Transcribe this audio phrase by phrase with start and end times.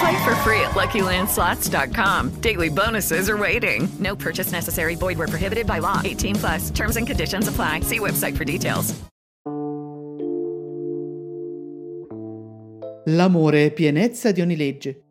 [0.00, 2.40] Play for free at LuckyLandSlots.com.
[2.40, 3.88] Daily bonuses are waiting.
[3.98, 4.96] No purchase necessary.
[4.96, 6.00] Void where prohibited by law.
[6.04, 6.70] 18 plus.
[6.70, 7.80] Terms and conditions apply.
[7.80, 8.94] See website for details.
[13.08, 15.02] L'amore è pienezza di ogni legge.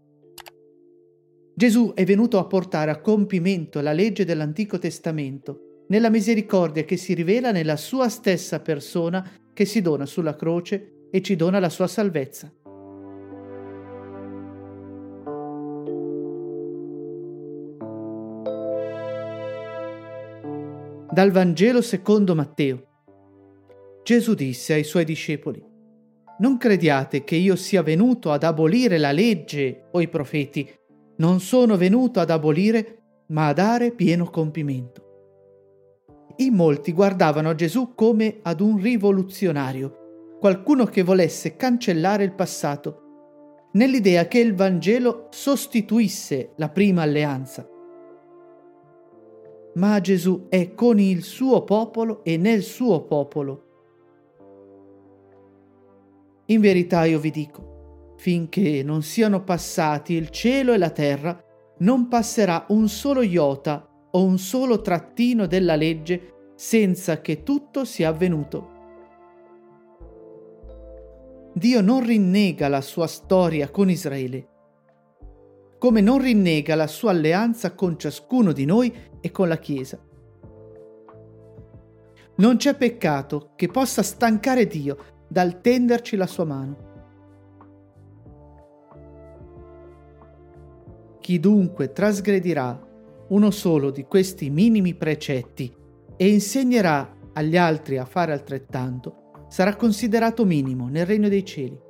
[1.55, 7.14] Gesù è venuto a portare a compimento la legge dell'Antico Testamento nella misericordia che si
[7.14, 11.88] rivela nella sua stessa persona che si dona sulla croce e ci dona la sua
[11.88, 12.52] salvezza.
[21.16, 22.88] Dal Vangelo secondo Matteo.
[24.03, 25.63] Gesù disse ai suoi discepoli,
[26.39, 30.69] Non crediate che io sia venuto ad abolire la legge o i profeti.
[31.19, 35.03] Non sono venuto ad abolire, ma a dare pieno compimento.
[36.39, 44.27] In molti guardavano Gesù come ad un rivoluzionario, qualcuno che volesse cancellare il passato, nell'idea
[44.27, 47.69] che il Vangelo sostituisse la prima alleanza
[49.75, 53.63] ma Gesù è con il suo popolo e nel suo popolo.
[56.47, 61.37] In verità io vi dico, finché non siano passati il cielo e la terra,
[61.80, 68.09] non passerà un solo iota o un solo trattino della legge senza che tutto sia
[68.09, 68.73] avvenuto.
[71.53, 74.47] Dio non rinnega la sua storia con Israele,
[75.85, 78.91] come non rinnega la sua alleanza con ciascuno di noi
[79.21, 80.03] e con la Chiesa.
[82.37, 84.97] Non c'è peccato che possa stancare Dio
[85.27, 86.77] dal tenderci la sua mano.
[91.19, 92.83] Chi dunque trasgredirà
[93.27, 95.71] uno solo di questi minimi precetti
[96.17, 101.84] e insegnerà agli altri a fare altrettanto, sarà considerato minimo nel regno dei cieli.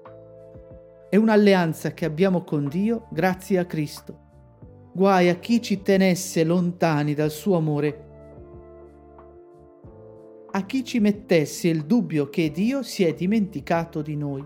[1.15, 4.89] È un'alleanza che abbiamo con Dio grazie a Cristo.
[4.91, 8.07] Guai a chi ci tenesse lontani dal suo amore,
[10.51, 14.45] a chi ci mettesse il dubbio che Dio si è dimenticato di noi.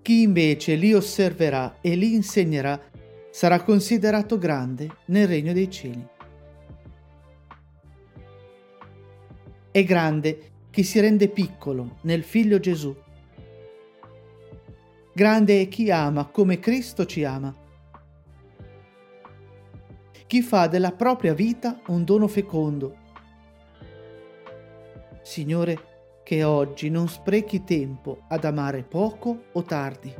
[0.00, 2.80] Chi invece li osserverà e li insegnerà
[3.32, 6.06] sarà considerato grande nel regno dei cieli.
[9.72, 12.94] È grande chi si rende piccolo nel figlio Gesù
[15.14, 17.54] Grande è chi ama come Cristo ci ama.
[20.26, 22.96] Chi fa della propria vita un dono fecondo.
[25.22, 30.14] Signore, che oggi non sprechi tempo ad amare poco o tardi.